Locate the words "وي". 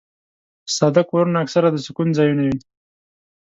2.47-2.57